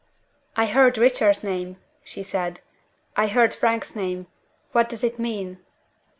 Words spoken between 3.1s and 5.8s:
"I heard Frank's name! What does it mean?"